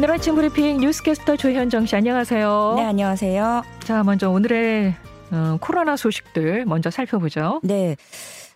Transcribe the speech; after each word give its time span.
오늘 0.00 0.12
아침 0.12 0.34
브리핑 0.34 0.78
뉴스캐스터 0.78 1.36
조현정 1.36 1.84
씨 1.84 1.94
안녕하세요. 1.94 2.72
네, 2.78 2.84
안녕하세요. 2.86 3.62
자, 3.80 4.02
먼저 4.02 4.30
오늘의 4.30 4.94
어, 5.30 5.58
코로나 5.60 5.94
소식들 5.94 6.64
먼저 6.64 6.90
살펴보죠. 6.90 7.60
네. 7.62 7.96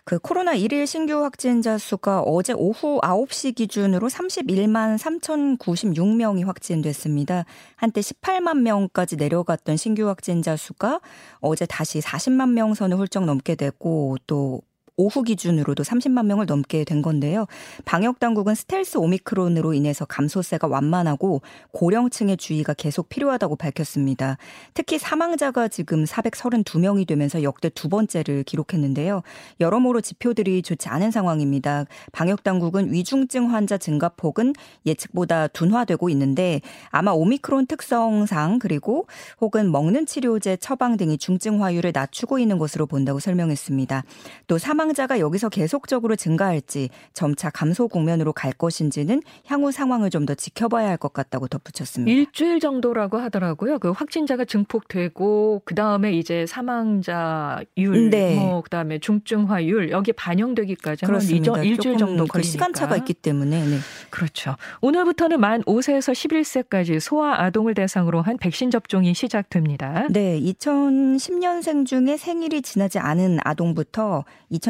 그 0.05 0.17
코로나 0.17 0.55
1일 0.55 0.87
신규 0.87 1.21
확진자 1.23 1.77
수가 1.77 2.21
어제 2.21 2.53
오후 2.53 2.99
9시 2.99 3.53
기준으로 3.53 4.07
31만 4.07 4.97
3,096명이 4.97 6.47
확진됐습니다. 6.47 7.45
한때 7.75 8.01
18만 8.01 8.61
명까지 8.61 9.15
내려갔던 9.15 9.77
신규 9.77 10.07
확진자 10.07 10.55
수가 10.55 10.99
어제 11.41 11.67
다시 11.67 11.99
40만 11.99 12.53
명 12.53 12.73
선을 12.73 12.97
훌쩍 12.97 13.23
넘게 13.23 13.53
됐고 13.53 14.17
또 14.25 14.61
오후 14.97 15.23
기준으로도 15.23 15.83
30만 15.83 16.25
명을 16.25 16.45
넘게 16.45 16.85
된 16.85 17.01
건데요. 17.01 17.47
방역 17.83 18.19
당국은 18.19 18.55
스텔스 18.55 18.97
오미크론으로 18.97 19.73
인해서 19.73 20.05
감소세가 20.05 20.67
완만하고 20.67 21.41
고령층의 21.71 22.37
주의가 22.37 22.73
계속 22.73 23.09
필요하다고 23.09 23.57
밝혔습니다. 23.57 24.37
특히 24.73 24.97
사망자가 24.97 25.67
지금 25.67 26.05
432명이 26.05 27.05
되면서 27.07 27.43
역대 27.43 27.69
두 27.69 27.89
번째를 27.89 28.43
기록했는데요. 28.43 29.21
여러모로 29.59 29.99
지표들이 29.99 30.61
좋지 30.61 30.87
않은 30.87 31.11
상황입니다. 31.11 31.85
방역 32.13 32.43
당국은 32.43 32.93
위중증 32.93 33.51
환자 33.51 33.77
증가폭은 33.77 34.53
예측보다 34.85 35.47
둔화되고 35.47 36.09
있는데 36.09 36.61
아마 36.89 37.11
오미크론 37.11 37.67
특성상 37.67 38.59
그리고 38.59 39.07
혹은 39.41 39.71
먹는 39.71 40.05
치료제 40.05 40.55
처방 40.55 40.95
등이 40.95 41.17
중증 41.17 41.61
화율을 41.61 41.91
낮추고 41.93 42.39
있는 42.39 42.57
것으로 42.57 42.85
본다고 42.85 43.19
설명했습니다. 43.19 44.03
또 44.47 44.57
사망 44.57 44.84
사망자가 44.85 45.19
여기서 45.19 45.49
계속적으로 45.49 46.15
증가할지 46.15 46.89
점차 47.13 47.49
감소 47.49 47.87
국면으로 47.87 48.33
갈 48.33 48.51
것인지는 48.51 49.21
향후 49.47 49.71
상황을 49.71 50.09
좀 50.09 50.25
더 50.25 50.33
지켜봐야 50.33 50.89
할 50.89 50.97
것 50.97 51.13
같다고 51.13 51.47
덧붙였습니다. 51.47 52.11
일주일 52.11 52.59
정도라고 52.59 53.17
하더라고요. 53.19 53.77
그 53.77 53.91
확진자가 53.91 54.45
증폭되고 54.45 55.61
그 55.65 55.75
다음에 55.75 56.13
이제 56.13 56.47
사망자율, 56.47 58.09
네. 58.09 58.35
뭐 58.35 58.61
그다음에 58.61 58.97
중증화율 58.97 59.91
여기 59.91 60.13
반영되기까지는 60.13 61.07
그렇습니다. 61.07 61.61
일주일 61.61 61.97
정도 61.97 62.25
걸리니까 62.25 62.41
시간차가 62.41 62.97
있기 62.97 63.13
때문에 63.13 63.65
네. 63.65 63.77
그렇죠. 64.09 64.55
오늘부터는 64.81 65.39
만 65.39 65.61
5세에서 65.63 66.13
11세까지 66.13 66.99
소아 66.99 67.43
아동을 67.43 67.75
대상으로 67.75 68.21
한 68.23 68.37
백신 68.37 68.71
접종이 68.71 69.13
시작됩니다. 69.13 70.07
네, 70.09 70.39
2010년생 70.41 71.85
중에 71.85 72.17
생일이 72.17 72.63
지나지 72.63 72.97
않은 72.97 73.39
아동부터 73.43 74.23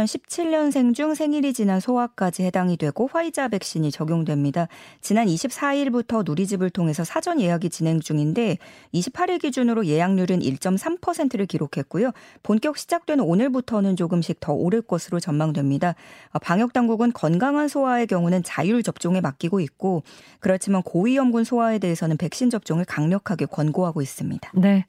2017년생 0.06 0.94
중 0.94 1.14
생일이 1.16 1.54
지난 1.54 1.80
소아까지 1.80 2.44
해당이 2.44 2.78
되고 2.78 3.10
화이자 3.12 3.48
백신이 3.50 3.92
적용됩니다. 3.92 4.68
지난 5.02 5.28
24일부터 5.28 6.26
누리집을 6.26 6.70
통해서 6.70 7.04
사전 7.04 7.42
예약이 7.42 7.70
진행 7.70 8.00
중인데 8.00 8.58
28일 8.94 9.42
기준으로 9.42 9.86
예약률은 9.86 10.40
1.3%를 10.40 11.46
기록했고요. 11.46 12.12
본격 12.44 12.78
시작되는 12.78 13.24
오늘부터는 13.24 13.96
조금씩 13.96 14.40
더 14.40 14.54
오를 14.54 14.82
것으로 14.82 15.20
전망됩니다. 15.20 15.96
방역 16.42 16.74
당국은 16.74 17.12
건강한 17.14 17.68
소아의 17.68 18.08
경우는 18.08 18.44
자율 18.44 18.84
접종에 18.84 19.22
맡기고 19.22 19.60
있고 19.60 20.04
그렇지만 20.40 20.84
고위험군 20.84 21.44
소아에 21.44 21.80
대해서는 21.80 22.18
백신 22.18 22.50
접종을 22.50 22.86
강력하게 22.86 23.46
권고하고 23.46 24.02
있습니다. 24.02 24.52
네. 24.56 24.86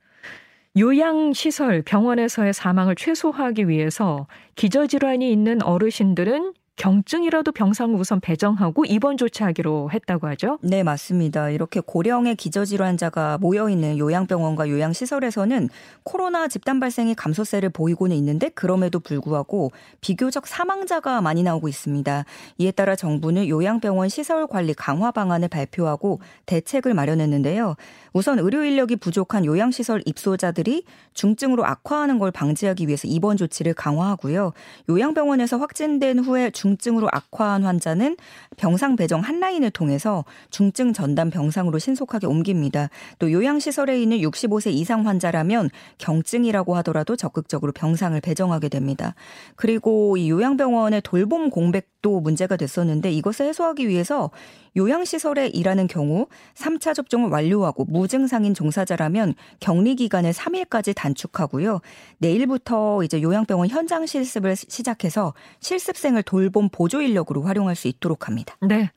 요양시설, 0.79 1.83
병원에서의 1.83 2.53
사망을 2.53 2.97
최소화하기 2.97 3.69
위해서 3.69 4.27
기저질환이 4.57 5.33
있는 5.33 5.62
어르신들은 5.62 6.53
경증이라도 6.76 7.53
병상 7.53 7.94
우선 7.94 8.20
배정하고 8.20 8.84
입원 8.84 9.16
조치하기로 9.16 9.91
했다고 9.92 10.26
하죠? 10.28 10.59
네, 10.60 10.82
맞습니다. 10.82 11.48
이렇게 11.48 11.81
고령의 11.81 12.37
기저질환자가 12.37 13.38
모여 13.38 13.70
있는 13.70 13.97
요양병원과 13.97 14.69
요양시설에서는 14.69 15.70
코로나 16.03 16.48
집단 16.48 16.78
발생의 16.78 17.14
감소세를 17.14 17.70
보이고는 17.70 18.14
있는데 18.16 18.50
그럼에도 18.50 19.00
불구하고 19.00 19.72
비교적 20.03 20.47
사망자가 20.47 21.22
많이 21.22 21.42
나오고 21.42 21.69
있습니다. 21.69 22.26
이에 22.59 22.70
따라 22.72 22.94
정부는 22.94 23.48
요양병원 23.48 24.10
시설 24.10 24.47
관리 24.47 24.75
강화 24.75 25.10
방안을 25.10 25.48
발표하고 25.48 26.20
대책을 26.44 26.93
마련했는데요. 26.93 27.76
우선 28.12 28.38
의료 28.38 28.62
인력이 28.62 28.97
부족한 28.97 29.47
요양시설 29.47 30.03
입소자들이 30.04 30.84
중증으로 31.14 31.64
악화하는 31.64 32.19
걸 32.19 32.31
방지하기 32.31 32.87
위해서 32.87 33.08
입원 33.08 33.38
조치를 33.38 33.72
강화하고요. 33.72 34.53
요양병원에서 34.91 35.56
확진된 35.56 36.19
후에 36.19 36.50
중 36.50 36.66
증으로 36.78 37.09
악화한 37.12 37.65
환자는 37.65 38.16
병상 38.56 38.97
배정 38.97 39.21
한 39.21 39.41
라인을 39.41 39.71
통해서 39.71 40.25
중증 40.50 40.93
전담 40.93 41.31
병상으로 41.31 41.78
신속하게 41.78 42.27
옮깁니다. 42.27 42.88
또 43.19 43.31
요양시설에 43.31 44.00
있는 44.00 44.19
65세 44.19 44.72
이상 44.72 45.06
환자라면 45.06 45.71
경증이라고 45.99 46.76
하더라도 46.76 47.15
적극적으로 47.16 47.72
병상을 47.72 48.21
배정하게 48.21 48.69
됩니다. 48.69 49.15
그리고 49.55 50.16
이 50.16 50.31
요양병원의 50.31 51.03
돌봄 51.03 51.50
공백도 51.50 52.21
문제가 52.21 52.56
됐었는데 52.56 53.12
이것을 53.12 53.47
해소하기 53.47 53.88
위해서 53.88 54.31
요양시설에 54.76 55.49
일하는 55.49 55.87
경우 55.87 56.26
3차 56.55 56.94
접종을 56.94 57.31
완료하고 57.31 57.84
무증상인 57.87 58.55
종사자라면 58.55 59.34
격리 59.60 59.97
기간을 59.97 60.32
3일까지 60.32 60.94
단축하고요. 60.94 61.81
내일부터 62.19 63.03
이제 63.03 63.22
요양병원 63.22 63.69
현장 63.69 64.06
실습을 64.06 64.55
시작해서 64.56 65.34
실습생을 65.60 66.22
돌봄 66.22 66.56
보조 66.69 67.00
인력으로 67.00 67.43
활용할 67.43 67.77
수 67.77 67.89
있도록 67.89 68.28
합니다. 68.28 68.56
네. 68.61 68.91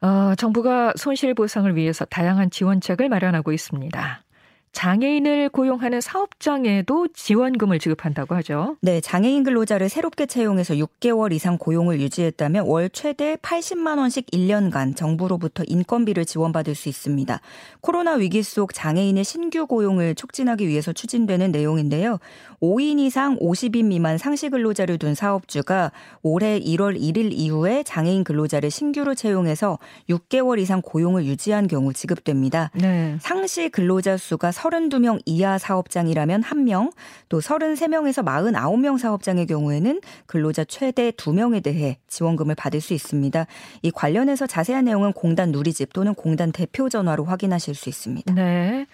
어, 0.00 0.34
정부가 0.34 0.94
손실 0.96 1.34
보상을 1.34 1.74
위해서 1.76 2.04
다양한 2.04 2.50
지원책을 2.50 3.08
마련하고 3.08 3.52
있습니다. 3.52 4.22
장애인을 4.72 5.50
고용하는 5.50 6.00
사업장에도 6.00 7.08
지원금을 7.08 7.78
지급한다고 7.78 8.34
하죠. 8.36 8.76
네, 8.80 9.00
장애인 9.00 9.44
근로자를 9.44 9.88
새롭게 9.88 10.26
채용해서 10.26 10.74
6개월 10.74 11.32
이상 11.32 11.58
고용을 11.58 12.00
유지했다면 12.00 12.66
월 12.66 12.88
최대 12.90 13.36
80만 13.36 13.98
원씩 13.98 14.26
1년간 14.30 14.96
정부로부터 14.96 15.62
인건비를 15.66 16.24
지원받을 16.24 16.74
수 16.74 16.88
있습니다. 16.88 17.40
코로나 17.82 18.14
위기 18.14 18.42
속 18.42 18.72
장애인의 18.72 19.24
신규 19.24 19.66
고용을 19.66 20.14
촉진하기 20.14 20.66
위해서 20.66 20.92
추진되는 20.92 21.52
내용인데요. 21.52 22.18
5인 22.62 22.98
이상 23.00 23.38
50인 23.38 23.86
미만 23.86 24.16
상시 24.16 24.48
근로자를 24.48 24.98
둔 24.98 25.14
사업주가 25.14 25.92
올해 26.22 26.58
1월 26.60 26.98
1일 26.98 27.30
이후에 27.32 27.82
장애인 27.82 28.24
근로자를 28.24 28.70
신규로 28.70 29.14
채용해서 29.14 29.78
6개월 30.08 30.58
이상 30.60 30.80
고용을 30.80 31.26
유지한 31.26 31.66
경우 31.66 31.92
지급됩니다. 31.92 32.70
네. 32.74 33.16
상시 33.20 33.68
근로자 33.68 34.16
수가 34.16 34.52
32명 34.62 35.20
이하 35.26 35.58
사업장이라면 35.58 36.42
1명, 36.42 36.92
또 37.28 37.40
33명에서 37.40 38.24
49명 38.24 38.98
사업장의 38.98 39.46
경우에는 39.46 40.00
근로자 40.26 40.64
최대 40.64 41.10
2명에 41.10 41.62
대해 41.62 41.98
지원금을 42.06 42.54
받을 42.54 42.80
수 42.80 42.94
있습니다. 42.94 43.46
이 43.82 43.90
관련해서 43.90 44.46
자세한 44.46 44.84
내용은 44.84 45.12
공단 45.12 45.50
누리집 45.50 45.92
또는 45.92 46.14
공단 46.14 46.52
대표 46.52 46.88
전화로 46.88 47.24
확인하실 47.24 47.74
수 47.74 47.88
있습니다. 47.88 48.34
네. 48.34 48.86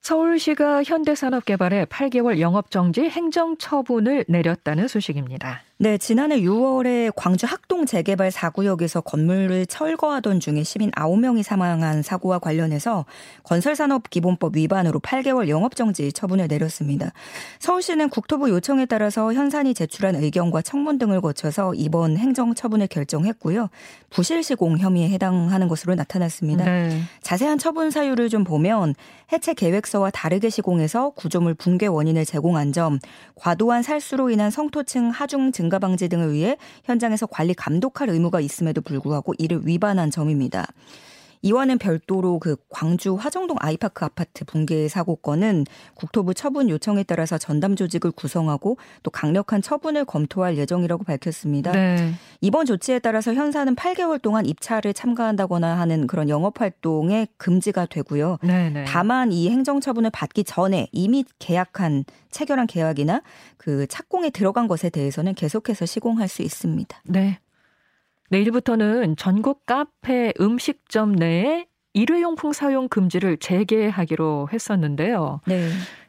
서울시가 0.00 0.82
현대산업개발에 0.82 1.84
8개월 1.84 2.40
영업정지 2.40 3.02
행정처분을 3.02 4.24
내렸다는 4.28 4.88
소식입니다. 4.88 5.60
네, 5.82 5.96
지난해 5.96 6.42
6월에 6.42 7.10
광주 7.16 7.46
학동 7.46 7.86
재개발 7.86 8.30
4구역에서 8.30 9.02
건물을 9.02 9.64
철거하던 9.64 10.38
중에 10.38 10.62
시민 10.62 10.90
9명이 10.90 11.42
사망한 11.42 12.02
사고와 12.02 12.38
관련해서 12.38 13.06
건설산업기본법 13.44 14.56
위반으로 14.56 15.00
8개월 15.00 15.48
영업정지 15.48 16.12
처분을 16.12 16.48
내렸습니다. 16.48 17.14
서울시는 17.60 18.10
국토부 18.10 18.50
요청에 18.50 18.84
따라서 18.84 19.32
현산이 19.32 19.72
제출한 19.72 20.16
의견과 20.16 20.60
청문 20.60 20.98
등을 20.98 21.22
거쳐서 21.22 21.72
이번 21.72 22.18
행정처분을 22.18 22.86
결정했고요. 22.86 23.70
부실시공 24.10 24.76
혐의에 24.76 25.08
해당하는 25.08 25.66
것으로 25.66 25.94
나타났습니다. 25.94 26.62
네. 26.62 27.00
자세한 27.22 27.56
처분 27.56 27.90
사유를 27.90 28.28
좀 28.28 28.44
보면 28.44 28.94
해체 29.32 29.54
계획서와 29.54 30.10
다르게 30.10 30.50
시공해서 30.50 31.08
구조물 31.10 31.54
붕괴 31.54 31.86
원인을 31.86 32.26
제공한 32.26 32.74
점, 32.74 32.98
과도한 33.36 33.82
살수로 33.82 34.28
인한 34.28 34.50
성토층 34.50 35.08
하중 35.08 35.52
증 35.52 35.69
증가 35.70 35.78
방지 35.78 36.08
등을 36.08 36.32
위해 36.32 36.56
현장에서 36.84 37.26
관리 37.26 37.54
감독할 37.54 38.10
의무가 38.10 38.40
있음에도 38.40 38.80
불구하고 38.80 39.34
이를 39.38 39.60
위반한 39.64 40.10
점입니다. 40.10 40.66
이와는 41.42 41.78
별도로 41.78 42.38
그 42.38 42.56
광주 42.68 43.14
화정동 43.14 43.56
아이파크 43.60 44.04
아파트 44.04 44.44
붕괴 44.44 44.88
사고 44.88 45.16
건은 45.16 45.64
국토부 45.94 46.34
처분 46.34 46.68
요청에 46.68 47.02
따라서 47.02 47.38
전담 47.38 47.76
조직을 47.76 48.10
구성하고 48.10 48.76
또 49.02 49.10
강력한 49.10 49.62
처분을 49.62 50.04
검토할 50.04 50.58
예정이라고 50.58 51.04
밝혔습니다. 51.04 51.72
네. 51.72 52.12
이번 52.40 52.66
조치에 52.66 52.98
따라서 52.98 53.32
현사는 53.34 53.74
8개월 53.74 54.20
동안 54.20 54.46
입찰을 54.46 54.92
참가한다거나 54.92 55.78
하는 55.78 56.06
그런 56.06 56.28
영업 56.28 56.60
활동에 56.60 57.26
금지가 57.36 57.86
되고요. 57.86 58.38
네네. 58.42 58.70
네. 58.70 58.84
다만 58.84 59.32
이 59.32 59.48
행정 59.50 59.80
처분을 59.80 60.10
받기 60.10 60.44
전에 60.44 60.88
이미 60.92 61.24
계약한 61.38 62.04
체결한 62.30 62.66
계약이나 62.66 63.22
그 63.56 63.86
착공에 63.86 64.30
들어간 64.30 64.68
것에 64.68 64.90
대해서는 64.90 65.34
계속해서 65.34 65.86
시공할 65.86 66.28
수 66.28 66.42
있습니다. 66.42 67.02
네. 67.04 67.38
내일부터는 68.30 69.16
전국 69.16 69.66
카페 69.66 70.32
음식점 70.40 71.12
내에 71.12 71.66
일회용품 71.92 72.52
사용 72.52 72.88
금지를 72.88 73.36
재개하기로 73.38 74.48
했었는데요. 74.52 75.40
네. 75.46 75.68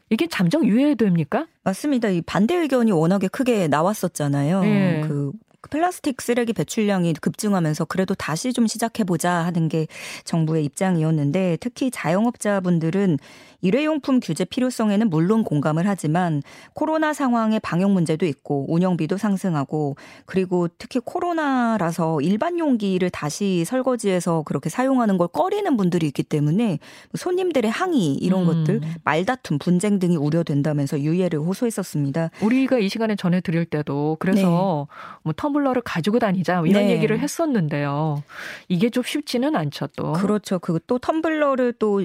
이게 0.09 0.27
잠정 0.27 0.65
유예됩니까? 0.65 1.47
맞습니다. 1.63 2.09
이 2.09 2.21
반대 2.21 2.55
의견이 2.55 2.91
워낙에 2.91 3.27
크게 3.27 3.67
나왔었잖아요. 3.67 4.61
네. 4.61 5.01
그 5.07 5.31
플라스틱 5.69 6.21
쓰레기 6.21 6.53
배출량이 6.53 7.13
급증하면서 7.13 7.85
그래도 7.85 8.15
다시 8.15 8.53
좀 8.53 8.67
시작해보자 8.67 9.31
하는 9.31 9.69
게 9.69 9.87
정부의 10.23 10.65
입장이었는데 10.65 11.57
특히 11.59 11.91
자영업자분들은 11.91 13.17
일회용품 13.61 14.19
규제 14.19 14.43
필요성에는 14.43 15.09
물론 15.09 15.43
공감을 15.43 15.87
하지만 15.87 16.41
코로나 16.73 17.13
상황의 17.13 17.59
방역 17.59 17.91
문제도 17.91 18.25
있고 18.25 18.65
운영비도 18.69 19.17
상승하고 19.17 19.95
그리고 20.25 20.67
특히 20.77 20.99
코로나라서 20.99 22.21
일반 22.21 22.57
용기를 22.57 23.09
다시 23.11 23.63
설거지해서 23.65 24.43
그렇게 24.43 24.69
사용하는 24.69 25.17
걸 25.17 25.27
꺼리는 25.27 25.77
분들이 25.77 26.07
있기 26.07 26.23
때문에 26.23 26.79
손님들의 27.13 27.69
항의 27.69 28.15
이런 28.15 28.41
음. 28.41 28.45
것들 28.47 28.81
말다툼 29.03 29.59
분쟁 29.59 29.99
등이 29.99 30.17
우려된다면서 30.17 31.01
유예를 31.01 31.39
호소했었습니다. 31.39 32.31
우리가 32.41 32.79
이 32.79 32.89
시간에 32.89 33.15
전해드릴 33.15 33.65
때도 33.65 34.17
그래서 34.19 34.87
뭐 35.23 35.33
텀블러를 35.51 35.81
가지고 35.83 36.19
다니자 36.19 36.63
이런 36.65 36.85
네. 36.85 36.91
얘기를 36.91 37.19
했었는데요. 37.19 38.23
이게 38.67 38.89
좀 38.89 39.03
쉽지는 39.03 39.55
않죠 39.55 39.87
또. 39.95 40.13
그렇죠. 40.13 40.59
그 40.59 40.79
또 40.87 40.97
텀블러를 40.99 41.75
또 41.79 42.03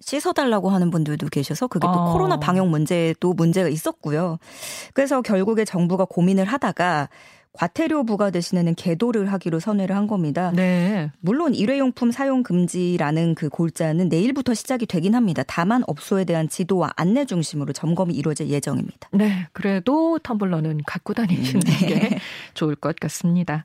씻어달라고 0.00 0.70
하는 0.70 0.90
분들도 0.90 1.28
계셔서 1.28 1.66
그게 1.66 1.86
또 1.86 1.92
어. 1.92 2.12
코로나 2.12 2.38
방역 2.38 2.68
문제도 2.68 3.32
문제가 3.32 3.68
있었고요. 3.68 4.38
그래서 4.94 5.22
결국에 5.22 5.64
정부가 5.64 6.04
고민을 6.04 6.44
하다가 6.44 7.08
과태료 7.52 8.04
부과 8.04 8.30
대신에는 8.30 8.74
계도를 8.74 9.32
하기로 9.32 9.60
선회를 9.60 9.96
한 9.96 10.06
겁니다. 10.06 10.52
네. 10.54 11.10
물론 11.20 11.54
일회용품 11.54 12.12
사용 12.12 12.42
금지라는 12.42 13.34
그 13.34 13.48
골자는 13.48 14.08
내일부터 14.08 14.54
시작이 14.54 14.86
되긴 14.86 15.14
합니다. 15.14 15.42
다만 15.46 15.82
업소에 15.86 16.24
대한 16.24 16.48
지도와 16.48 16.90
안내 16.96 17.24
중심으로 17.24 17.72
점검이 17.72 18.14
이루어질 18.14 18.48
예정입니다. 18.48 19.08
네. 19.12 19.46
그래도 19.52 20.18
텀블러는 20.22 20.82
갖고 20.86 21.14
다니시는 21.14 21.60
네. 21.60 21.86
게 21.86 22.18
좋을 22.54 22.76
것 22.76 22.96
같습니다. 22.96 23.64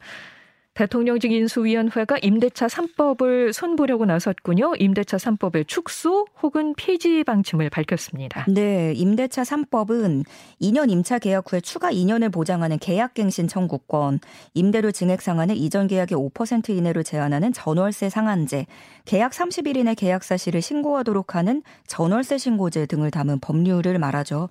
대통령직 0.73 1.31
인수위원회가 1.31 2.17
임대차 2.23 2.65
3법을 2.65 3.53
손보려고 3.53 4.05
나섰군요. 4.05 4.73
임대차 4.79 5.17
3법의 5.17 5.67
축소 5.67 6.25
혹은 6.41 6.73
폐지 6.75 7.23
방침을 7.23 7.69
밝혔습니다. 7.69 8.45
네, 8.49 8.93
임대차 8.95 9.43
3법은 9.43 10.25
2년 10.59 10.89
임차 10.89 11.19
계약 11.19 11.51
후에 11.51 11.61
추가 11.61 11.91
2년을 11.91 12.31
보장하는 12.31 12.79
계약갱신 12.79 13.47
청구권, 13.47 14.19
임대료 14.55 14.91
증액 14.91 15.21
상한을 15.21 15.55
이전 15.57 15.85
계약의 15.87 16.17
5% 16.17 16.69
이내로 16.69 17.03
제한하는 17.03 17.53
전월세 17.53 18.09
상한제, 18.09 18.65
계약 19.05 19.33
30일 19.33 19.77
이내 19.77 19.93
계약 19.93 20.23
사실을 20.23 20.63
신고하도록 20.63 21.35
하는 21.35 21.61
전월세 21.85 22.39
신고제 22.39 22.87
등을 22.87 23.11
담은 23.11 23.39
법률을 23.41 23.99
말하죠. 23.99 24.49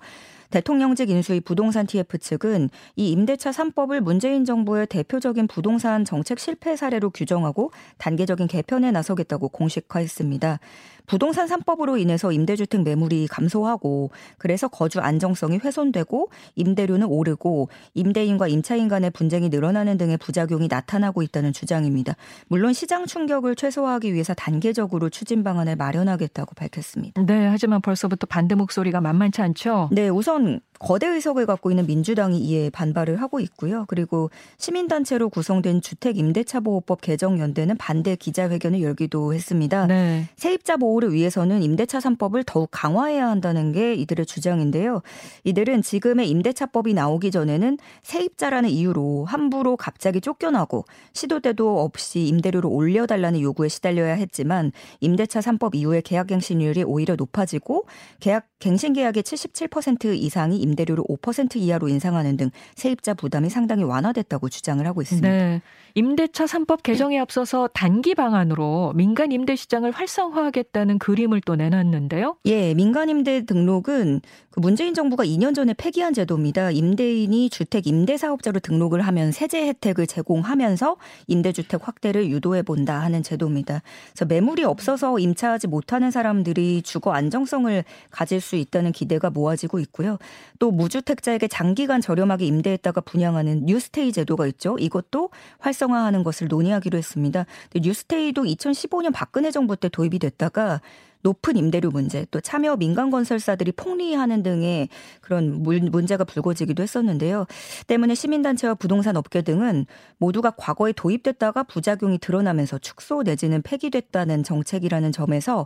대통령직 0.53 1.09
인수위 1.09 1.39
부동산 1.39 1.87
TF 1.87 2.19
측은 2.19 2.69
이 2.95 3.09
임대차 3.09 3.49
3법을 3.49 4.01
문재인 4.01 4.45
정부의 4.45 4.85
대표적인 4.85 5.47
부동산 5.47 6.05
정책 6.05 6.37
실패 6.37 6.75
사례로 6.75 7.09
규정하고 7.09 7.71
단계적인 7.97 8.45
개편에 8.45 8.91
나서겠다고 8.91 9.49
공식화했습니다. 9.49 10.59
부동산 11.05 11.47
3법으로 11.47 11.99
인해서 11.99 12.31
임대주택 12.31 12.83
매물이 12.83 13.27
감소하고 13.27 14.11
그래서 14.37 14.67
거주 14.67 14.99
안정성이 14.99 15.57
훼손되고 15.57 16.29
임대료는 16.55 17.07
오르고 17.07 17.69
임대인과 17.93 18.47
임차인 18.47 18.87
간의 18.87 19.11
분쟁이 19.11 19.49
늘어나는 19.49 19.97
등의 19.97 20.17
부작용이 20.17 20.67
나타나고 20.67 21.21
있다는 21.21 21.53
주장입니다. 21.53 22.15
물론 22.47 22.73
시장 22.73 23.05
충격을 23.05 23.55
최소화하기 23.55 24.13
위해서 24.13 24.33
단계적으로 24.33 25.09
추진 25.09 25.43
방안을 25.43 25.75
마련하겠다고 25.75 26.55
밝혔습니다. 26.55 27.21
네, 27.25 27.47
하지만 27.47 27.81
벌써부터 27.81 28.27
반대 28.27 28.55
목소리가 28.55 29.01
만만치 29.01 29.41
않죠. 29.41 29.89
네, 29.91 30.09
우선 30.09 30.61
거대 30.79 31.07
의석을 31.07 31.45
갖고 31.45 31.71
있는 31.71 31.85
민주당이 31.85 32.39
이에 32.39 32.69
반발을 32.69 33.21
하고 33.21 33.39
있고요. 33.39 33.85
그리고 33.87 34.29
시민단체로 34.57 35.29
구성된 35.29 35.81
주택임대차보호법 35.81 36.99
개정연대는 37.01 37.77
반대 37.77 38.15
기자회견을 38.17 38.81
열기도 38.81 39.33
했습니다. 39.33 39.87
네. 39.87 40.27
세입자 40.35 40.77
보호 40.77 40.92
를 40.99 41.13
위해서는 41.13 41.63
임대차 41.63 41.99
3법을 41.99 42.43
더욱 42.45 42.69
강화해야 42.71 43.27
한다는 43.27 43.71
게 43.71 43.93
이들의 43.95 44.25
주장인데요. 44.25 45.01
이들은 45.43 45.81
지금의 45.81 46.29
임대차법이 46.29 46.93
나오기 46.93 47.31
전에는 47.31 47.77
세입자라는 48.03 48.69
이유로 48.69 49.25
함부로 49.25 49.75
갑자기 49.75 50.21
쫓겨나고 50.21 50.85
시도 51.13 51.39
때도 51.39 51.81
없이 51.81 52.27
임대료를 52.27 52.69
올려달라는 52.71 53.41
요구에 53.41 53.69
시달려야 53.69 54.13
했지만 54.13 54.71
임대차 54.99 55.39
3법 55.39 55.75
이후에 55.75 56.01
계약갱신율이 56.01 56.83
오히려 56.83 57.15
높아지고 57.15 57.85
계약 58.19 58.47
갱신 58.59 58.93
계약의 58.93 59.23
77% 59.23 60.15
이상이 60.15 60.57
임대료를 60.57 61.03
5% 61.03 61.57
이하로 61.57 61.89
인상하는 61.89 62.37
등 62.37 62.49
세입자 62.75 63.13
부담이 63.15 63.49
상당히 63.49 63.83
완화됐다고 63.83 64.49
주장을 64.49 64.85
하고 64.85 65.01
있습니다. 65.01 65.27
네. 65.27 65.61
임대차 65.95 66.45
3법 66.45 66.81
개정에 66.81 67.19
앞서서 67.19 67.67
단기 67.73 68.15
방안으로 68.15 68.93
민간 68.95 69.31
임대 69.31 69.55
시장을 69.55 69.91
활성화하겠다 69.91 70.82
는 70.85 70.99
그림을 70.99 71.41
또 71.41 71.55
내놨는데요. 71.55 72.37
예, 72.45 72.73
민간임대 72.73 73.45
등록은 73.45 74.21
그 74.49 74.59
문재인 74.59 74.93
정부가 74.93 75.23
2년 75.23 75.55
전에 75.55 75.73
폐기한 75.73 76.13
제도입니다. 76.13 76.71
임대인이 76.71 77.49
주택 77.49 77.87
임대 77.87 78.17
사업자로 78.17 78.59
등록을 78.59 79.01
하면 79.01 79.31
세제 79.31 79.65
혜택을 79.67 80.05
제공하면서 80.05 80.97
임대주택 81.27 81.87
확대를 81.87 82.29
유도해 82.29 82.61
본다 82.61 83.01
하는 83.01 83.23
제도입니다. 83.23 83.81
그래서 84.11 84.25
매물이 84.25 84.63
없어서 84.63 85.17
임차하지 85.19 85.67
못하는 85.67 86.11
사람들이 86.11 86.81
주거 86.83 87.13
안정성을 87.13 87.83
가질 88.11 88.41
수 88.41 88.55
있다는 88.57 88.91
기대가 88.91 89.29
모아지고 89.29 89.79
있고요. 89.79 90.17
또 90.59 90.69
무주택자에게 90.71 91.47
장기간 91.47 92.01
저렴하게 92.01 92.45
임대했다가 92.45 93.01
분양하는 93.01 93.65
뉴스테이 93.65 94.11
제도가 94.11 94.47
있죠. 94.47 94.77
이것도 94.79 95.29
활성화하는 95.59 96.23
것을 96.23 96.47
논의하기로 96.47 96.97
했습니다. 96.97 97.45
뉴스테이도 97.75 98.43
2015년 98.43 99.11
박근혜 99.13 99.49
정부 99.49 99.75
때 99.75 99.89
도입이 99.89 100.19
됐다가 100.19 100.72
높은 101.21 101.55
임대료 101.55 101.89
문제, 101.89 102.25
또 102.31 102.41
참여 102.41 102.75
민간 102.75 103.09
건설사들이 103.09 103.71
폭리하는 103.71 104.43
등의 104.43 104.89
그런 105.21 105.63
물- 105.63 105.79
문제가 105.79 106.25
불거지기도 106.25 106.83
했었는데요. 106.83 107.45
때문에 107.87 108.13
시민단체와 108.13 108.73
부동산 108.75 109.15
업계 109.15 109.41
등은 109.41 109.85
모두가 110.17 110.51
과거에 110.57 110.91
도입됐다가 110.91 111.63
부작용이 111.63 112.17
드러나면서 112.17 112.77
축소 112.77 113.23
내지는 113.23 113.61
폐기됐다는 113.61 114.43
정책이라는 114.43 115.13
점에서 115.13 115.65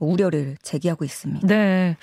우려를 0.00 0.56
제기하고 0.62 1.04
있습니다. 1.04 1.46
네. 1.46 1.96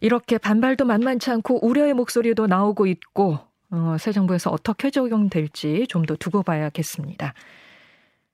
이렇게 0.00 0.36
반발도 0.38 0.84
만만치 0.84 1.30
않고 1.30 1.64
우려의 1.64 1.94
목소리도 1.94 2.48
나오고 2.48 2.86
있고, 2.86 3.38
어, 3.70 3.96
새 4.00 4.10
정부에서 4.10 4.50
어떻게 4.50 4.90
적용될지 4.90 5.86
좀 5.88 6.04
더 6.04 6.16
두고 6.16 6.42
봐야겠습니다. 6.42 7.32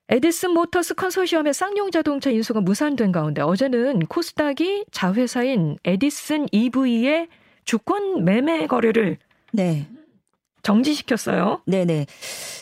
에디슨 0.09 0.51
모터스 0.51 0.95
컨소시엄의 0.95 1.53
쌍용 1.53 1.91
자동차 1.91 2.29
인수가 2.29 2.61
무산된 2.61 3.11
가운데 3.11 3.41
어제는 3.41 3.99
코스닥이 4.07 4.85
자회사인 4.91 5.77
에디슨 5.83 6.47
EV의 6.51 7.27
주권 7.65 8.23
매매 8.23 8.67
거래를 8.67 9.17
네. 9.51 9.87
정지시켰어요. 10.67 11.61
네네. 11.65 12.07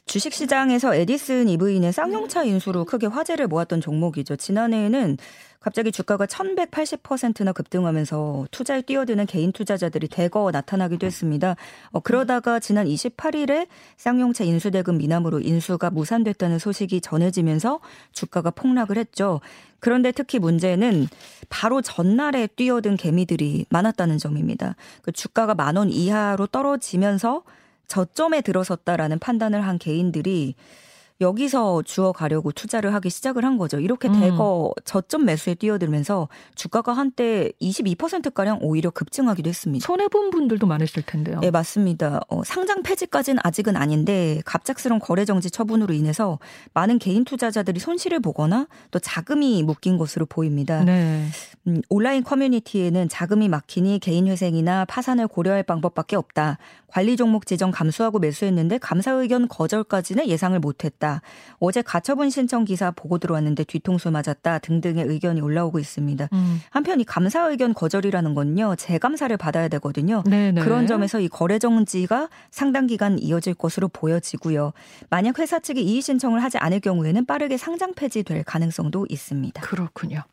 주식시장에서 0.06 0.94
에디슨 0.94 1.50
EV는 1.50 1.92
쌍용차 1.92 2.44
인수로 2.44 2.86
크게 2.86 3.08
화제를 3.08 3.48
모았던 3.48 3.82
종목이죠. 3.82 4.36
지난해에는 4.36 5.18
갑자기 5.60 5.92
주가가 5.92 6.28
1180%나 6.28 7.52
급등하면서 7.52 8.46
투자에 8.52 8.84
뛰어드는 8.84 9.26
개인 9.26 9.52
투자자들이 9.52 10.08
대거 10.08 10.52
나타나기도 10.52 11.08
했습니다. 11.08 11.56
어, 11.90 12.00
그러다가 12.00 12.60
지난 12.60 12.86
28일에 12.86 13.68
쌍용차 13.98 14.44
인수대금 14.44 15.00
미남으로 15.00 15.40
인수가 15.40 15.90
무산됐다는 15.90 16.60
소식이 16.60 17.02
전해지면서 17.02 17.80
주가가 18.12 18.52
폭락을 18.52 19.00
했죠. 19.00 19.42
그런데 19.80 20.12
특히 20.12 20.38
문제는 20.38 21.08
바로 21.50 21.82
전날에 21.82 22.46
뛰어든 22.46 22.98
개미들이 22.98 23.66
많았다는 23.70 24.20
점입니다. 24.20 24.76
그 25.02 25.12
주가가 25.12 25.56
만 25.56 25.78
원 25.78 25.90
이하로 25.90 26.46
떨어지면서 26.48 27.42
저점에 27.88 28.42
들어섰다라는 28.42 29.20
판단을 29.20 29.66
한 29.66 29.78
개인들이 29.78 30.56
여기서 31.22 31.82
주워가려고 31.84 32.52
투자를 32.52 32.94
하기 32.96 33.10
시작을 33.10 33.46
한 33.46 33.58
거죠. 33.58 33.80
이렇게 33.80 34.10
음. 34.10 34.20
대거 34.20 34.74
저점 34.84 35.26
매수에 35.26 35.56
뛰어들면서 35.56 36.28
주가가 36.56 36.92
한때 36.92 37.52
22%가량 37.62 38.60
오히려 38.62 38.90
급증하기도 38.90 39.48
했습니다. 39.48 39.86
손해본 39.86 40.32
분들도 40.32 40.68
많으실 40.68 41.04
텐데요. 41.04 41.40
네, 41.40 41.52
맞습니다. 41.52 42.20
어, 42.28 42.44
상장 42.44 42.84
폐지까지는 42.84 43.40
아직은 43.44 43.78
아닌데 43.78 44.42
갑작스러운 44.44 45.00
거래 45.00 45.24
정지 45.24 45.50
처분으로 45.50 45.94
인해서 45.94 46.38
많은 46.74 47.00
개인 47.00 47.24
투자자들이 47.24 47.80
손실을 47.80 48.20
보거나 48.20 48.68
또 48.92 49.00
자금이 49.00 49.64
묶인 49.64 49.98
것으로 49.98 50.26
보입니다. 50.26 50.84
네. 50.84 51.28
음, 51.68 51.82
온라인 51.88 52.24
커뮤니티에는 52.24 53.08
자금이 53.08 53.48
막히니 53.48 54.00
개인 54.00 54.28
회생이나 54.28 54.84
파산을 54.86 55.30
고려할 55.30 55.64
방법밖에 55.64 56.18
없다. 56.18 56.58
관리 56.96 57.18
종목 57.18 57.46
지정 57.46 57.72
감수하고 57.72 58.20
매수했는데 58.20 58.78
감사 58.78 59.12
의견 59.12 59.50
거절까지는 59.50 60.30
예상을 60.30 60.58
못했다. 60.62 61.22
어제 61.60 61.82
가처분 61.82 62.30
신청 62.30 62.64
기사 62.64 62.90
보고 62.92 63.18
들어왔는데 63.18 63.66
뒤통수 63.66 64.12
맞았다 64.12 64.60
등등의 64.60 65.04
의견이 65.06 65.42
올라오고 65.42 65.80
있습니다. 65.80 66.30
음. 66.32 66.62
한편 66.70 67.02
이 67.02 67.04
감사 67.04 67.50
의견 67.50 67.74
거절이라는 67.74 68.34
건요 68.34 68.78
재감사를 68.78 69.36
받아야 69.36 69.68
되거든요. 69.68 70.24
네네. 70.26 70.62
그런 70.62 70.88
점에서 70.88 71.20
이 71.20 71.28
거래 71.28 71.60
정지가 71.60 72.30
상당 72.50 72.88
기간 72.88 73.20
이어질 73.20 73.56
것으로 73.56 73.90
보여지고요. 73.90 74.72
만약 75.10 75.38
회사 75.40 75.60
측이 75.60 75.84
이의 75.84 76.02
신청을 76.02 76.42
하지 76.42 76.58
않을 76.60 76.80
경우에는 76.80 77.26
빠르게 77.26 77.58
상장 77.58 77.94
폐지될 77.94 78.46
가능성도 78.46 79.06
있습니다. 79.10 79.62
그렇군요. 79.64 80.24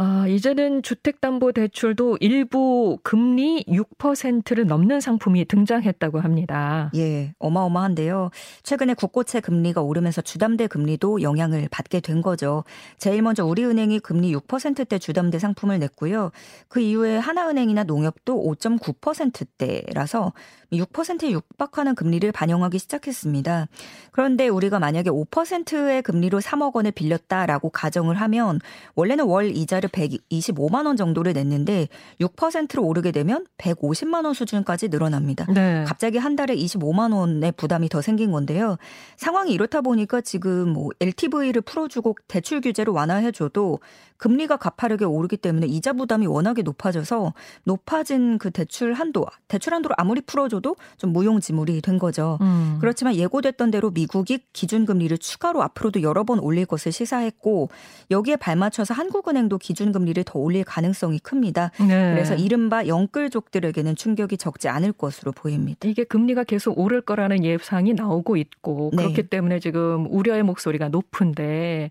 아, 0.00 0.28
이제는 0.28 0.82
주택담보대출도 0.84 2.18
일부 2.20 3.00
금리 3.02 3.64
6%를 3.64 4.64
넘는 4.64 5.00
상품이 5.00 5.46
등장했다고 5.46 6.20
합니다. 6.20 6.92
예, 6.94 7.34
어마어마한데요. 7.40 8.30
최근에 8.62 8.94
국고채 8.94 9.40
금리가 9.40 9.82
오르면서 9.82 10.22
주담대 10.22 10.68
금리도 10.68 11.22
영향을 11.22 11.66
받게 11.72 11.98
된 11.98 12.22
거죠. 12.22 12.62
제일 12.98 13.22
먼저 13.22 13.44
우리은행이 13.44 13.98
금리 13.98 14.32
6%대 14.36 15.00
주담대 15.00 15.40
상품을 15.40 15.80
냈고요. 15.80 16.30
그 16.68 16.78
이후에 16.78 17.18
하나은행이나 17.18 17.82
농협도 17.82 18.40
5.9%대라서 18.54 20.32
6%에 20.72 21.32
육박하는 21.32 21.96
금리를 21.96 22.30
반영하기 22.30 22.78
시작했습니다. 22.78 23.66
그런데 24.12 24.46
우리가 24.46 24.78
만약에 24.78 25.10
5%의 25.10 26.02
금리로 26.02 26.40
3억 26.40 26.76
원을 26.76 26.92
빌렸다라고 26.92 27.70
가정을 27.70 28.14
하면 28.20 28.60
원래는 28.94 29.24
월 29.24 29.56
이자를 29.56 29.87
월에 29.88 30.08
125만 30.28 30.86
원 30.86 30.96
정도를 30.96 31.32
냈는데 31.32 31.88
6%로 32.20 32.84
오르게 32.84 33.10
되면 33.10 33.46
150만 33.58 34.24
원 34.24 34.34
수준까지 34.34 34.88
늘어납니다. 34.88 35.46
네. 35.52 35.84
갑자기 35.86 36.18
한 36.18 36.36
달에 36.36 36.54
25만 36.54 37.14
원의 37.14 37.52
부담이 37.52 37.88
더 37.88 38.00
생긴 38.02 38.30
건데요. 38.30 38.76
상황이 39.16 39.52
이렇다 39.52 39.80
보니까 39.80 40.20
지금 40.20 40.70
뭐 40.72 40.90
LTV를 41.00 41.62
풀어주고 41.62 42.16
대출 42.28 42.60
규제를 42.60 42.92
완화해줘도 42.92 43.80
금리가 44.18 44.56
가파르게 44.56 45.04
오르기 45.04 45.36
때문에 45.36 45.66
이자 45.66 45.92
부담이 45.92 46.26
워낙에 46.26 46.62
높아져서 46.62 47.34
높아진 47.64 48.38
그 48.38 48.50
대출 48.50 48.92
한도, 48.92 49.24
대출 49.46 49.74
한도를 49.74 49.94
아무리 49.96 50.20
풀어줘도 50.20 50.76
좀 50.96 51.12
무용지물이 51.12 51.80
된 51.80 51.98
거죠. 51.98 52.38
음. 52.40 52.78
그렇지만 52.80 53.14
예고됐던 53.14 53.70
대로 53.70 53.90
미국이 53.90 54.40
기준금리를 54.52 55.16
추가로 55.18 55.62
앞으로도 55.62 56.02
여러 56.02 56.24
번 56.24 56.40
올릴 56.40 56.66
것을 56.66 56.90
시사했고 56.92 57.70
여기에 58.10 58.36
발맞춰서 58.36 58.92
한국은행도 58.92 59.58
기준 59.58 59.77
금리를 59.86 60.22
더 60.24 60.38
올릴 60.38 60.64
가능성이 60.64 61.18
큽니다. 61.18 61.70
네. 61.80 62.12
그래서 62.14 62.34
이른바 62.34 62.86
영끌족들에게는 62.86 63.96
충격이 63.96 64.36
적지 64.36 64.68
않을 64.68 64.92
것으로 64.92 65.32
보입니다. 65.32 65.88
이게 65.88 66.04
금리가 66.04 66.44
계속 66.44 66.78
오를 66.78 67.00
거라는 67.00 67.44
예상이 67.44 67.94
나오고 67.94 68.36
있고 68.36 68.90
네. 68.92 69.02
그렇기 69.02 69.24
때문에 69.24 69.60
지금 69.60 70.06
우려의 70.10 70.42
목소리가 70.42 70.88
높은데 70.88 71.90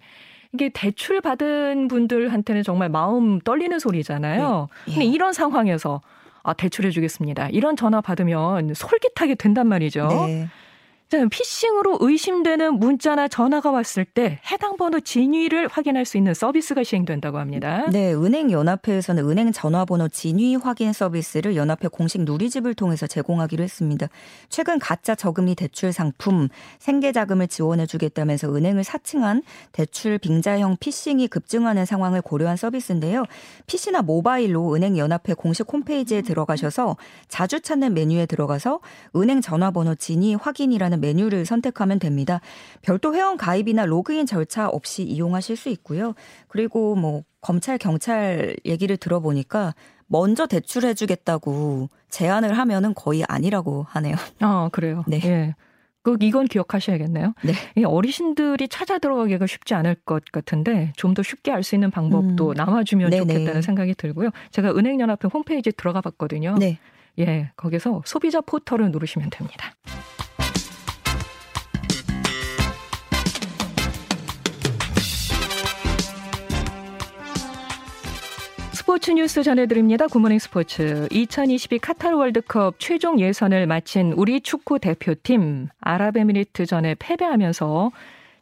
이게 0.54 0.70
대출 0.70 1.22
받은 1.22 1.88
분들한테는 1.88 2.64
정말 2.64 2.90
마음 2.90 3.40
떨리는 3.40 3.78
소리잖아요. 3.80 4.68
네. 4.88 4.94
근데 4.94 5.06
이런 5.06 5.34
상황에서 5.34 6.02
아, 6.44 6.54
대출해 6.54 6.92
주겠습니다. 6.92 7.50
이런 7.50 7.76
전화 7.76 8.00
받으면 8.00 8.74
솔깃하게 8.74 9.36
된단 9.36 9.68
말이죠. 9.68 10.08
네. 10.28 10.48
피싱으로 11.30 12.00
의심되는 12.02 12.80
문자나 12.80 13.30
전화가 13.30 13.72
왔을 13.72 14.04
때 14.04 14.40
해당 14.52 14.76
번호 14.76 15.00
진위를 15.00 15.70
확인할 15.70 16.04
수 16.04 16.18
있는 16.18 16.34
서비스가 16.34 16.84
시행된다고 16.84 17.38
합니다. 17.38 17.86
네, 17.90 18.14
은행연합회에서는 18.14 19.30
은행 19.30 19.54
전화번호 19.54 20.10
진위 20.10 20.56
확인 20.56 20.92
서비스를 20.92 21.56
연합회 21.56 21.88
공식 21.88 22.22
누리집을 22.24 22.74
통해서 22.74 23.08
제공하기로 23.08 23.64
했습니다. 23.64 24.08
최근 24.50 24.80
가짜 24.80 25.16
저금리 25.16 25.56
대출 25.56 25.94
상품 25.94 26.50
생계자금을 26.80 27.48
지원해주겠다면서 27.48 28.54
은행을 28.54 28.84
사칭한 28.84 29.44
대출 29.72 30.18
빙자형 30.18 30.76
피싱이 30.80 31.30
급증하는 31.30 31.86
상황을 31.86 32.22
고려한 32.22 32.58
서비스인데요. 32.58 33.24
PC나 33.66 34.02
모바일로 34.02 34.76
은행연합회 34.76 35.36
공식 35.36 35.72
홈페이지에 35.72 36.22
들어가셔서 36.22 36.98
자주 37.30 37.62
찾는 37.62 37.94
메뉴에 37.94 38.26
들어가서 38.26 38.82
은행 39.16 39.40
전화번호 39.40 39.96
진위 39.96 40.36
확인이라는 40.36 40.97
있는 40.98 41.02
메뉴를 41.02 41.46
선택하면 41.46 42.00
됩니다. 42.00 42.42
별도 42.82 43.16
회원 43.16 43.38
가입이나 43.38 43.86
로그인 43.86 44.26
절차 44.26 44.68
없이 44.68 45.04
이용하실 45.04 45.56
수 45.56 45.70
있고요. 45.70 46.14
그리고 46.48 46.96
뭐 46.96 47.24
검찰 47.42 47.78
경찰 47.78 48.56
얘기를 48.66 48.98
들어보니까 48.98 49.74
먼저 50.08 50.48
대출해 50.48 50.94
주겠다고 50.94 51.90
제안을 52.10 52.58
하면은 52.58 52.94
거의 52.94 53.24
아니라고 53.28 53.86
하네요. 53.90 54.16
아 54.40 54.70
그래요. 54.72 55.04
네. 55.08 55.20
예. 55.24 55.56
그 56.04 56.16
이건 56.22 56.46
기억하셔야겠네요. 56.48 57.34
네. 57.44 57.84
어르신들이 57.84 58.70
찾아 58.70 58.98
들어가기가 58.98 59.46
쉽지 59.46 59.74
않을 59.74 59.96
것 60.06 60.24
같은데 60.32 60.94
좀 60.96 61.14
더 61.14 61.22
쉽게 61.24 61.52
알 61.52 61.64
수 61.64 61.76
있는 61.76 61.92
방법도 61.92 62.50
음. 62.50 62.54
남아주면 62.54 63.10
네네. 63.10 63.26
좋겠다는 63.34 63.62
생각이 63.62 63.94
들고요. 63.96 64.30
제가 64.52 64.72
은행연합회 64.72 65.28
홈페이지 65.34 65.72
들어가 65.72 66.00
봤거든요. 66.02 66.56
네. 66.58 66.78
예, 67.20 67.50
거기서 67.58 68.04
소비자 68.06 68.42
포털을 68.42 68.92
누르시면 68.92 69.32
됩니다. 69.32 69.72
스포츠 78.88 79.12
뉴스 79.12 79.44
전해드립니다. 79.44 80.08
굿모닝 80.08 80.40
스포츠. 80.40 81.10
2022 81.12 81.78
카타르 81.80 82.16
월드컵 82.16 82.80
최종 82.80 83.20
예선을 83.20 83.68
마친 83.68 84.14
우리 84.14 84.40
축구 84.40 84.80
대표팀 84.80 85.68
아랍에미리트전에 85.82 86.96
패배하면서 86.98 87.92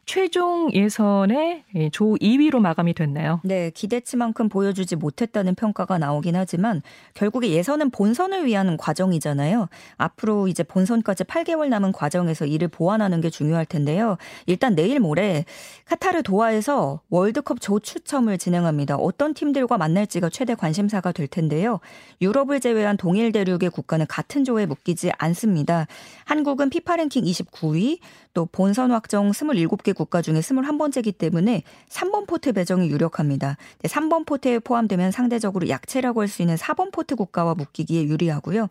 최종 0.06 0.72
예선의 0.72 1.64
조 1.90 2.14
2위로 2.14 2.60
마감이 2.60 2.94
됐네요. 2.94 3.40
네, 3.42 3.70
기대치만큼 3.70 4.48
보여주지 4.48 4.94
못했다는 4.94 5.56
평가가 5.56 5.98
나오긴 5.98 6.36
하지만 6.36 6.80
결국에 7.14 7.50
예선은 7.50 7.90
본선을 7.90 8.46
위한 8.46 8.76
과정이잖아요. 8.76 9.68
앞으로 9.96 10.46
이제 10.46 10.62
본선까지 10.62 11.24
8개월 11.24 11.68
남은 11.68 11.90
과정에서 11.90 12.46
이를 12.46 12.68
보완하는 12.68 13.20
게 13.20 13.30
중요할 13.30 13.66
텐데요. 13.66 14.16
일단 14.46 14.76
내일 14.76 15.00
모레 15.00 15.44
카타르 15.86 16.22
도하에서 16.22 17.00
월드컵 17.10 17.60
조 17.60 17.80
추첨을 17.80 18.38
진행합니다. 18.38 18.94
어떤 18.94 19.34
팀들과 19.34 19.76
만날지가 19.76 20.28
최대 20.28 20.54
관심사가 20.54 21.10
될 21.10 21.26
텐데요. 21.26 21.80
유럽을 22.22 22.60
제외한 22.60 22.96
동일 22.96 23.32
대륙의 23.32 23.70
국가는 23.70 24.06
같은 24.06 24.44
조에 24.44 24.66
묶이지 24.66 25.10
않습니다. 25.18 25.88
한국은 26.26 26.70
피파 26.70 26.94
랭킹 26.94 27.24
29위, 27.24 27.98
또 28.34 28.46
본선 28.46 28.92
확정 28.92 29.30
27개 29.30 29.95
국가 29.96 30.22
중에 30.22 30.38
21번째이기 30.40 31.16
때문에 31.18 31.62
3번 31.88 32.26
포트 32.28 32.52
배정이 32.52 32.88
유력합니다. 32.90 33.56
3번 33.82 34.26
포트에 34.26 34.58
포함되면 34.60 35.10
상대적으로 35.10 35.68
약체라고 35.68 36.20
할 36.20 36.28
수 36.28 36.42
있는 36.42 36.56
4번 36.56 36.92
포트 36.92 37.16
국가와 37.16 37.54
묶이기에 37.54 38.04
유리하고요. 38.04 38.68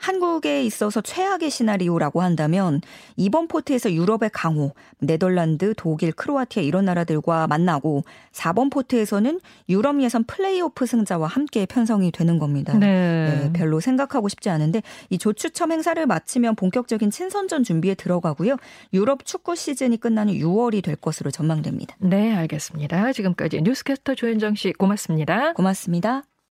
한국에 0.00 0.64
있어서 0.64 1.00
최악의 1.00 1.50
시나리오라고 1.50 2.22
한다면 2.22 2.80
2번 3.16 3.46
포트에서 3.48 3.92
유럽의 3.92 4.30
강호, 4.32 4.72
네덜란드, 4.98 5.74
독일, 5.76 6.12
크로아티아 6.12 6.62
이런 6.62 6.86
나라들과 6.86 7.46
만나고 7.46 8.04
4번 8.32 8.72
포트에서는 8.72 9.40
유럽 9.68 10.00
예선 10.02 10.24
플레이오프 10.24 10.86
승자와 10.86 11.26
함께 11.28 11.66
편성이 11.66 12.10
되는 12.10 12.38
겁니다. 12.38 12.76
네. 12.76 12.90
네, 12.90 13.52
별로 13.52 13.80
생각하고 13.80 14.28
싶지 14.28 14.50
않은데 14.50 14.82
이 15.10 15.18
조추첨 15.18 15.72
행사를 15.72 16.04
마치면 16.04 16.56
본격적인 16.56 17.10
친선전 17.10 17.64
준비에 17.64 17.94
들어가고요. 17.94 18.56
유럽 18.92 19.24
축구 19.24 19.54
시즌이 19.54 19.98
끝나는 19.98 20.34
6월이 20.34 20.82
될 20.82 20.96
것으로 20.96 21.30
전망됩니다. 21.30 21.96
네, 21.98 22.34
알겠습니다. 22.34 23.12
지금까지 23.12 23.62
뉴스캐스터 23.62 24.14
조현정 24.14 24.54
씨 24.54 24.72
고맙습니다. 24.72 25.52
고맙습니다. 25.52 26.29